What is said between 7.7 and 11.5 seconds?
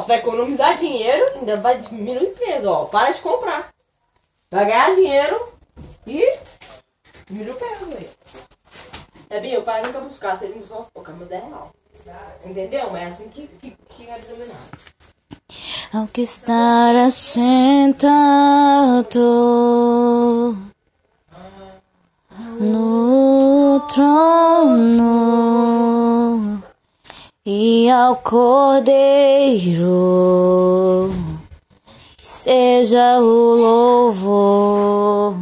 velho. Sabia? O pai nunca buscar, ele buscar o caminho da